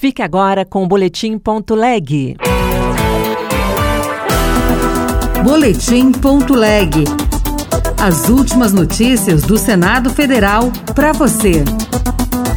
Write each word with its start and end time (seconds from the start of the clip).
Fique 0.00 0.22
agora 0.22 0.64
com 0.64 0.82
o 0.82 0.86
Boletim.leg. 0.86 2.34
Boletim.leg. 5.44 7.04
As 8.02 8.30
últimas 8.30 8.72
notícias 8.72 9.42
do 9.42 9.58
Senado 9.58 10.08
Federal 10.08 10.72
para 10.94 11.12
você. 11.12 11.62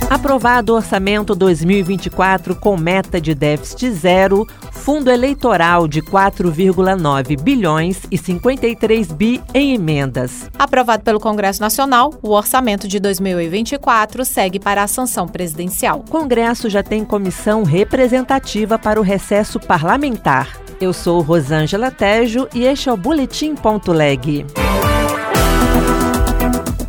Aprovado 0.09 0.71
o 0.71 0.77
orçamento 0.77 1.35
2024 1.35 2.55
com 2.55 2.77
meta 2.77 3.19
de 3.19 3.35
déficit 3.35 3.91
zero, 3.91 4.47
fundo 4.83 5.09
eleitoral 5.09 5.87
de 5.87 6.01
4,9 6.01 7.41
bilhões 7.41 8.01
e 8.11 8.17
53 8.17 9.13
bi 9.13 9.41
em 9.53 9.73
emendas. 9.73 10.49
Aprovado 10.59 11.03
pelo 11.03 11.21
Congresso 11.21 11.61
Nacional, 11.61 12.13
o 12.21 12.31
orçamento 12.31 12.85
de 12.85 12.99
2024 12.99 14.25
segue 14.25 14.59
para 14.59 14.83
a 14.83 14.87
sanção 14.87 15.25
presidencial. 15.25 15.99
O 16.05 16.11
Congresso 16.11 16.69
já 16.69 16.83
tem 16.83 17.05
comissão 17.05 17.63
representativa 17.63 18.77
para 18.77 18.99
o 18.99 19.03
recesso 19.03 19.57
parlamentar. 19.57 20.49
Eu 20.81 20.91
sou 20.91 21.21
Rosângela 21.21 21.89
Tejo 21.89 22.49
e 22.53 22.65
este 22.65 22.89
é 22.89 22.91
o 22.91 22.97
Boletim.leg. 22.97 24.45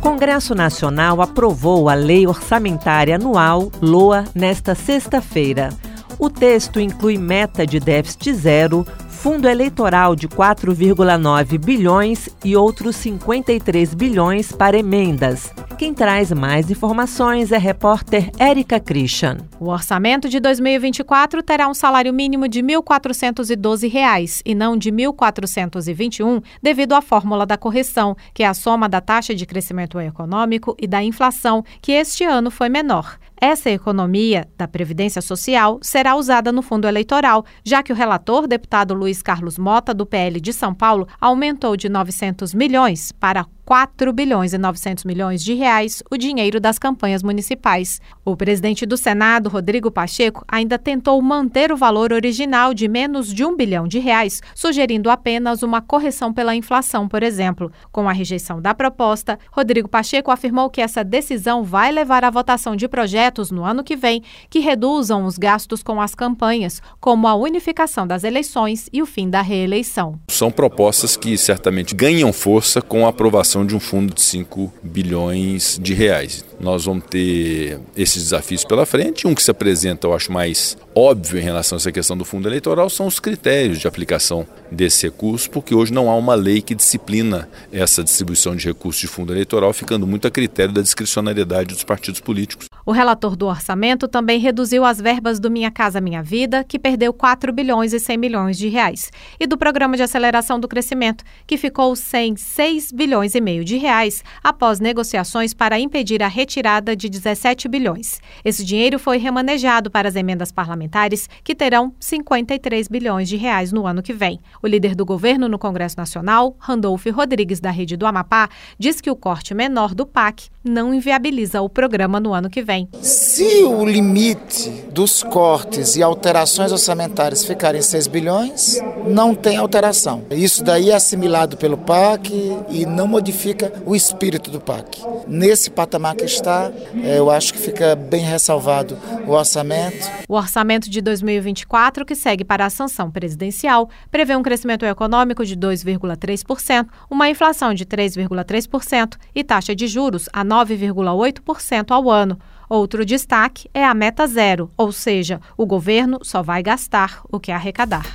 Congresso 0.01 0.53
Nacional 0.53 1.21
aprovou 1.21 1.87
a 1.87 1.93
Lei 1.93 2.27
Orçamentária 2.27 3.15
Anual, 3.15 3.71
LOA, 3.81 4.25
nesta 4.35 4.75
sexta-feira. 4.75 5.69
O 6.17 6.29
texto 6.29 6.79
inclui 6.79 7.17
meta 7.17 7.65
de 7.65 7.79
déficit 7.79 8.33
zero, 8.33 8.85
fundo 9.09 9.47
eleitoral 9.47 10.15
de 10.15 10.27
4,9 10.27 11.57
bilhões 11.57 12.29
e 12.43 12.55
outros 12.55 12.95
53 12.95 13.93
bilhões 13.93 14.51
para 14.51 14.77
emendas. 14.77 15.51
Quem 15.77 15.93
traz 15.93 16.31
mais 16.31 16.71
informações 16.71 17.51
é 17.51 17.57
a 17.57 17.59
repórter 17.59 18.31
Érica 18.39 18.79
Christian. 18.79 19.39
O 19.59 19.67
orçamento 19.67 20.29
de 20.29 20.39
2024 20.39 21.43
terá 21.43 21.67
um 21.67 21.73
salário 21.73 22.13
mínimo 22.13 22.47
de 22.47 22.61
R$ 22.61 22.67
1.412 22.77 24.41
e 24.45 24.55
não 24.55 24.77
de 24.77 24.89
R$ 24.89 24.95
1.421, 24.95 26.41
devido 26.63 26.93
à 26.93 27.01
fórmula 27.01 27.45
da 27.45 27.57
correção, 27.57 28.15
que 28.33 28.43
é 28.43 28.47
a 28.47 28.53
soma 28.53 28.87
da 28.87 29.01
taxa 29.01 29.35
de 29.35 29.45
crescimento 29.45 29.99
econômico 29.99 30.77
e 30.79 30.87
da 30.87 31.03
inflação, 31.03 31.63
que 31.81 31.91
este 31.91 32.23
ano 32.23 32.49
foi 32.49 32.69
menor. 32.69 33.17
Essa 33.39 33.69
economia 33.69 34.47
da 34.57 34.67
Previdência 34.67 35.21
Social 35.21 35.79
será 35.81 36.15
usada 36.15 36.51
no 36.51 36.61
fundo 36.61 36.87
eleitoral, 36.87 37.45
já 37.65 37.83
que 37.83 37.91
o 37.91 37.95
relator, 37.95 38.47
deputado 38.47 38.93
Luiz 38.93 39.21
Carlos 39.21 39.57
Mota, 39.57 39.93
do 39.93 40.05
PL 40.05 40.39
de 40.39 40.53
São 40.53 40.73
Paulo, 40.73 41.07
aumentou 41.19 41.75
de 41.75 41.89
900 41.89 42.53
milhões 42.53 43.11
para 43.11 43.45
4 43.65 44.13
bilhões 44.13 44.53
e 44.53 44.59
900 44.59 45.03
milhões 45.05 45.43
de 45.43 45.55
reais 45.55 46.03
o 46.11 46.17
dinheiro 46.17 46.59
das 46.59 46.77
campanhas 46.77 47.23
municipais. 47.23 47.99
O 48.23 48.37
presidente 48.37 48.85
do 48.85 48.95
Senado, 48.95 49.49
Rodrigo 49.49 49.89
Pacheco, 49.89 50.45
ainda 50.47 50.77
tentou 50.77 51.19
manter 51.19 51.71
o 51.71 51.77
valor 51.77 52.13
original 52.13 52.75
de 52.75 52.87
menos 52.87 53.33
de 53.33 53.43
um 53.43 53.55
bilhão 53.55 53.87
de 53.87 53.97
reais, 53.97 54.39
sugerindo 54.53 55.09
apenas 55.09 55.63
uma 55.63 55.81
correção 55.81 56.31
pela 56.31 56.55
inflação, 56.55 57.07
por 57.07 57.23
exemplo. 57.23 57.71
Com 57.91 58.07
a 58.07 58.13
rejeição 58.13 58.61
da 58.61 58.75
proposta, 58.75 59.39
Rodrigo 59.51 59.89
Pacheco 59.89 60.29
afirmou 60.29 60.69
que 60.69 60.81
essa 60.81 61.03
decisão 61.03 61.63
vai 61.63 61.91
levar 61.91 62.23
à 62.23 62.29
votação 62.29 62.75
de 62.75 62.87
projetos 62.87 63.24
no 63.51 63.63
ano 63.63 63.83
que 63.83 63.95
vem 63.95 64.21
que 64.49 64.59
reduzam 64.59 65.25
os 65.25 65.37
gastos 65.37 65.81
com 65.81 66.01
as 66.01 66.13
campanhas, 66.13 66.81
como 66.99 67.27
a 67.27 67.35
unificação 67.35 68.05
das 68.05 68.23
eleições 68.23 68.89
e 68.91 69.01
o 69.01 69.05
fim 69.05 69.29
da 69.29 69.41
reeleição. 69.41 70.19
São 70.29 70.51
propostas 70.51 71.17
que 71.17 71.37
certamente 71.37 71.95
ganham 71.95 72.31
força 72.31 72.81
com 72.81 73.05
a 73.05 73.09
aprovação 73.09 73.65
de 73.65 73.75
um 73.75 73.79
fundo 73.79 74.13
de 74.13 74.21
5 74.21 74.73
bilhões 74.83 75.79
de 75.81 75.93
reais. 75.93 76.45
Nós 76.59 76.85
vamos 76.85 77.05
ter 77.05 77.79
esses 77.95 78.23
desafios 78.23 78.63
pela 78.63 78.85
frente. 78.85 79.27
Um 79.27 79.35
que 79.35 79.43
se 79.43 79.51
apresenta, 79.51 80.07
eu 80.07 80.13
acho 80.13 80.31
mais 80.31 80.77
óbvio 80.95 81.39
em 81.39 81.43
relação 81.43 81.75
a 81.75 81.77
essa 81.77 81.91
questão 81.91 82.17
do 82.17 82.23
fundo 82.23 82.47
eleitoral 82.47 82.89
são 82.89 83.05
os 83.05 83.19
critérios 83.19 83.79
de 83.79 83.87
aplicação 83.87 84.47
desse 84.71 85.05
recurso, 85.05 85.49
porque 85.49 85.75
hoje 85.75 85.93
não 85.93 86.09
há 86.09 86.15
uma 86.15 86.35
lei 86.35 86.61
que 86.61 86.73
disciplina 86.73 87.49
essa 87.71 88.03
distribuição 88.03 88.55
de 88.55 88.65
recursos 88.65 89.01
de 89.01 89.07
fundo 89.07 89.33
eleitoral, 89.33 89.73
ficando 89.73 90.07
muito 90.07 90.27
a 90.27 90.31
critério 90.31 90.73
da 90.73 90.81
discricionariedade 90.81 91.73
dos 91.73 91.83
partidos 91.83 92.21
políticos. 92.21 92.67
O 92.87 92.91
relator 92.91 93.35
do 93.35 93.47
orçamento 93.47 94.07
também 94.07 94.39
reduziu 94.39 94.85
as 94.85 95.01
verbas 95.01 95.39
do 95.39 95.49
Minha 95.49 95.71
Casa 95.71 95.99
Minha 95.99 96.21
Vida, 96.21 96.63
que 96.63 96.77
perdeu 96.77 97.11
4 97.11 97.51
bilhões 97.51 97.93
e 97.93 97.99
100 97.99 98.15
milhões 98.15 98.57
de 98.59 98.67
reais, 98.67 99.11
e 99.39 99.47
do 99.47 99.57
Programa 99.57 99.97
de 99.97 100.03
Aceleração 100.03 100.59
do 100.59 100.67
Crescimento, 100.67 101.23
que 101.47 101.57
ficou 101.57 101.95
sem 101.95 102.35
6 102.35 102.91
bilhões 102.91 103.33
e 103.33 103.41
meio 103.41 103.65
de 103.65 103.75
reais 103.77 104.23
após 104.43 104.79
negociações 104.79 105.51
para 105.51 105.79
impedir 105.79 106.21
a 106.21 106.27
retirada 106.27 106.95
de 106.95 107.09
17 107.09 107.67
bilhões. 107.67 108.21
Esse 108.43 108.63
dinheiro 108.63 108.99
foi 108.99 109.17
remanejado 109.17 109.89
para 109.89 110.07
as 110.07 110.15
emendas 110.15 110.51
parlamentares, 110.51 111.27
que 111.43 111.55
terão 111.55 111.91
53 111.99 112.87
bilhões 112.87 113.27
de 113.27 113.35
reais 113.35 113.71
no 113.71 113.87
ano 113.87 114.03
que 114.03 114.13
vem. 114.13 114.39
O 114.61 114.67
líder 114.67 114.93
do 114.93 115.03
governo 115.03 115.49
no 115.49 115.57
Congresso 115.57 115.97
Nacional, 115.97 116.55
Randolph 116.59 117.07
Rodrigues, 117.07 117.59
da 117.59 117.71
Rede 117.71 117.97
do 117.97 118.05
Amapá, 118.05 118.47
diz 118.77 119.01
que 119.01 119.09
o 119.09 119.15
corte 119.15 119.55
menor 119.55 119.95
do 119.95 120.05
PAC 120.05 120.53
não 120.65 120.93
inviabiliza 120.93 121.61
o 121.61 121.69
programa 121.69 122.19
no 122.19 122.33
ano 122.33 122.49
que 122.49 122.63
vem. 122.63 122.89
Se 123.01 123.63
o 123.63 123.85
limite 123.85 124.69
dos 124.91 125.21
cortes 125.21 125.95
e 125.95 126.01
alterações 126.01 126.71
orçamentárias 126.71 127.45
ficarem 127.45 127.81
6 127.81 128.07
bilhões, 128.07 128.81
não 129.07 129.35
tem 129.35 129.57
alteração. 129.57 130.25
Isso 130.31 130.63
daí 130.63 130.89
é 130.89 130.95
assimilado 130.95 131.55
pelo 131.55 131.77
PAC 131.77 132.31
e 132.69 132.85
não 132.85 133.07
modifica 133.07 133.71
o 133.85 133.95
espírito 133.95 134.49
do 134.49 134.59
PAC. 134.59 135.01
Nesse 135.27 135.69
patamar 135.69 136.15
que 136.15 136.25
está, 136.25 136.71
é, 137.03 137.19
eu 137.19 137.29
acho 137.29 137.53
que 137.53 137.59
fica 137.59 137.95
bem 137.95 138.23
ressalvado 138.23 138.97
o 139.27 139.31
orçamento. 139.31 140.09
O 140.27 140.35
orçamento 140.35 140.89
de 140.89 141.01
2024, 141.01 142.05
que 142.05 142.15
segue 142.15 142.43
para 142.43 142.65
a 142.65 142.69
sanção 142.69 143.11
presidencial, 143.11 143.89
prevê 144.09 144.35
um 144.35 144.41
crescimento 144.43 144.85
econômico 144.85 145.45
de 145.45 145.55
2,3%, 145.55 146.87
uma 147.09 147.29
inflação 147.29 147.73
de 147.73 147.85
3,3% 147.85 149.17
e 149.35 149.43
taxa 149.43 149.75
de 149.75 149.87
juros 149.87 150.27
a 150.33 150.43
9,8% 150.55 151.91
ao 151.91 152.09
ano. 152.09 152.39
Outro 152.69 153.05
destaque 153.05 153.69
é 153.73 153.83
a 153.83 153.93
meta 153.93 154.25
zero, 154.25 154.71
ou 154.77 154.91
seja, 154.91 155.39
o 155.57 155.65
governo 155.65 156.19
só 156.23 156.41
vai 156.41 156.63
gastar 156.63 157.21
o 157.31 157.39
que 157.39 157.51
arrecadar. 157.51 158.05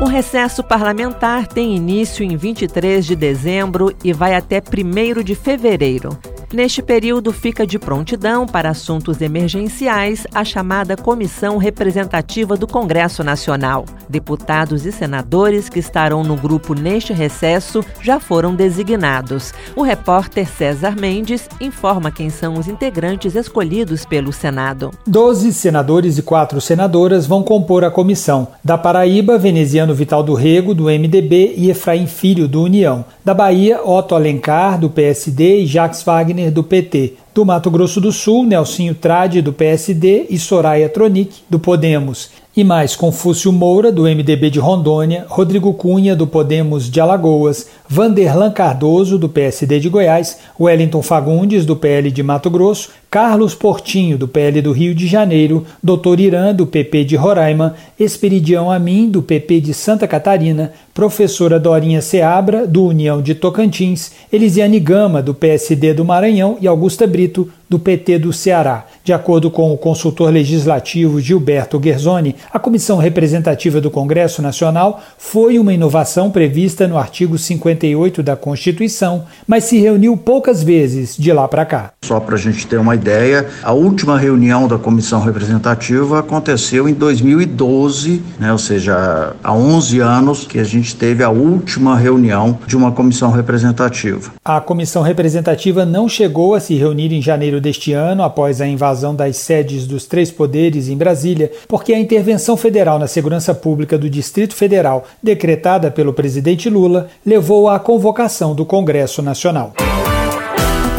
O 0.00 0.06
recesso 0.06 0.62
parlamentar 0.62 1.46
tem 1.46 1.76
início 1.76 2.24
em 2.24 2.36
23 2.36 3.04
de 3.04 3.14
dezembro 3.14 3.94
e 4.02 4.12
vai 4.12 4.34
até 4.34 4.60
1 4.60 5.22
de 5.22 5.34
fevereiro. 5.34 6.18
Neste 6.52 6.82
período, 6.82 7.32
fica 7.32 7.64
de 7.64 7.78
prontidão 7.78 8.44
para 8.44 8.70
assuntos 8.70 9.20
emergenciais 9.20 10.26
a 10.34 10.44
chamada 10.44 10.96
Comissão 10.96 11.58
Representativa 11.58 12.56
do 12.56 12.66
Congresso 12.66 13.22
Nacional. 13.22 13.84
Deputados 14.08 14.84
e 14.84 14.90
senadores 14.90 15.68
que 15.68 15.78
estarão 15.78 16.24
no 16.24 16.34
grupo 16.34 16.74
neste 16.74 17.12
recesso 17.12 17.84
já 18.02 18.18
foram 18.18 18.52
designados. 18.52 19.54
O 19.76 19.82
repórter 19.82 20.48
César 20.48 20.96
Mendes 20.98 21.48
informa 21.60 22.10
quem 22.10 22.28
são 22.30 22.54
os 22.54 22.66
integrantes 22.66 23.36
escolhidos 23.36 24.04
pelo 24.04 24.32
Senado. 24.32 24.90
Doze 25.06 25.52
senadores 25.52 26.18
e 26.18 26.22
quatro 26.22 26.60
senadoras 26.60 27.28
vão 27.28 27.44
compor 27.44 27.84
a 27.84 27.92
comissão. 27.92 28.48
Da 28.64 28.76
Paraíba, 28.76 29.38
Veneziano 29.38 29.94
Vital 29.94 30.24
do 30.24 30.34
Rego, 30.34 30.74
do 30.74 30.86
MDB, 30.86 31.54
e 31.56 31.70
Efraim 31.70 32.08
Filho, 32.08 32.48
do 32.48 32.64
União. 32.64 33.04
Da 33.24 33.32
Bahia, 33.32 33.80
Otto 33.84 34.16
Alencar, 34.16 34.80
do 34.80 34.90
PSD, 34.90 35.60
e 35.60 35.66
Jacques 35.66 36.02
Wagner, 36.02 36.39
do 36.48 36.62
PT. 36.62 37.14
Do 37.34 37.44
Mato 37.44 37.68
Grosso 37.72 38.00
do 38.00 38.12
Sul, 38.12 38.46
Nelsinho 38.46 38.94
Trade, 38.94 39.42
do 39.42 39.52
PSD, 39.52 40.26
e 40.30 40.38
Soraya 40.38 40.88
Tronic, 40.88 41.42
do 41.50 41.58
Podemos 41.58 42.30
e 42.56 42.64
mais 42.64 42.96
Confúcio 42.96 43.52
Moura, 43.52 43.92
do 43.92 44.02
MDB 44.02 44.50
de 44.50 44.58
Rondônia, 44.58 45.24
Rodrigo 45.28 45.72
Cunha, 45.72 46.16
do 46.16 46.26
Podemos 46.26 46.90
de 46.90 47.00
Alagoas, 47.00 47.68
Vanderlan 47.88 48.50
Cardoso, 48.50 49.16
do 49.16 49.28
PSD 49.28 49.78
de 49.78 49.88
Goiás, 49.88 50.38
Wellington 50.58 51.00
Fagundes, 51.00 51.64
do 51.64 51.76
PL 51.76 52.10
de 52.10 52.22
Mato 52.22 52.50
Grosso, 52.50 52.90
Carlos 53.10 53.56
Portinho, 53.56 54.16
do 54.16 54.28
PL 54.28 54.62
do 54.62 54.70
Rio 54.70 54.94
de 54.94 55.08
Janeiro, 55.08 55.66
Dr. 55.82 56.20
Irã, 56.20 56.54
do 56.54 56.64
PP 56.64 57.02
de 57.02 57.16
Roraima, 57.16 57.74
Esperidião 57.98 58.70
Amin, 58.70 59.10
do 59.10 59.20
PP 59.20 59.60
de 59.62 59.74
Santa 59.74 60.06
Catarina, 60.06 60.72
professora 60.94 61.58
Dorinha 61.58 62.00
Seabra, 62.00 62.68
do 62.68 62.84
União 62.84 63.20
de 63.20 63.34
Tocantins, 63.34 64.12
Elisiane 64.32 64.78
Gama, 64.78 65.20
do 65.20 65.34
PSD 65.34 65.92
do 65.92 66.04
Maranhão 66.04 66.56
e 66.60 66.68
Augusta 66.68 67.04
Brito, 67.04 67.50
do 67.70 67.78
PT 67.78 68.18
do 68.18 68.32
Ceará. 68.32 68.84
De 69.04 69.12
acordo 69.12 69.48
com 69.48 69.72
o 69.72 69.78
consultor 69.78 70.32
legislativo 70.32 71.20
Gilberto 71.20 71.78
Guerzoni, 71.78 72.34
a 72.52 72.58
Comissão 72.58 72.98
Representativa 72.98 73.80
do 73.80 73.90
Congresso 73.90 74.42
Nacional 74.42 75.00
foi 75.16 75.56
uma 75.56 75.72
inovação 75.72 76.30
prevista 76.32 76.88
no 76.88 76.98
artigo 76.98 77.38
58 77.38 78.24
da 78.24 78.34
Constituição, 78.34 79.24
mas 79.46 79.64
se 79.64 79.78
reuniu 79.78 80.16
poucas 80.16 80.64
vezes 80.64 81.16
de 81.16 81.32
lá 81.32 81.46
para 81.46 81.64
cá. 81.64 81.92
Só 82.04 82.18
para 82.18 82.34
a 82.34 82.38
gente 82.38 82.66
ter 82.66 82.76
uma 82.76 82.96
ideia, 83.00 83.48
a 83.62 83.72
última 83.72 84.18
reunião 84.18 84.68
da 84.68 84.78
comissão 84.78 85.20
representativa 85.20 86.18
aconteceu 86.18 86.88
em 86.88 86.92
2012, 86.92 88.22
né, 88.38 88.52
ou 88.52 88.58
seja, 88.58 89.34
há 89.42 89.52
11 89.52 90.00
anos 90.00 90.46
que 90.46 90.58
a 90.58 90.64
gente 90.64 90.94
teve 90.94 91.24
a 91.24 91.30
última 91.30 91.96
reunião 91.96 92.58
de 92.66 92.76
uma 92.76 92.92
comissão 92.92 93.30
representativa. 93.30 94.32
A 94.44 94.60
comissão 94.60 95.02
representativa 95.02 95.86
não 95.86 96.08
chegou 96.08 96.54
a 96.54 96.60
se 96.60 96.74
reunir 96.74 97.12
em 97.12 97.22
janeiro 97.22 97.60
deste 97.60 97.92
ano, 97.92 98.22
após 98.22 98.60
a 98.60 98.66
invasão 98.66 99.14
das 99.14 99.36
sedes 99.38 99.86
dos 99.86 100.04
três 100.04 100.30
poderes 100.30 100.88
em 100.88 100.96
Brasília, 100.96 101.50
porque 101.66 101.94
a 101.94 101.98
intervenção 101.98 102.56
federal 102.56 102.98
na 102.98 103.06
segurança 103.06 103.54
pública 103.54 103.96
do 103.96 104.10
Distrito 104.10 104.54
Federal, 104.54 105.06
decretada 105.22 105.90
pelo 105.90 106.12
presidente 106.12 106.68
Lula, 106.68 107.08
levou 107.24 107.68
à 107.68 107.78
convocação 107.78 108.54
do 108.54 108.66
Congresso 108.66 109.22
Nacional. 109.22 109.72